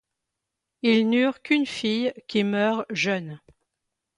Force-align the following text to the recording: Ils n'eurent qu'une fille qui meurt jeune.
Ils 0.81 1.07
n'eurent 1.07 1.43
qu'une 1.43 1.67
fille 1.67 2.11
qui 2.27 2.43
meurt 2.43 2.87
jeune. 2.89 3.39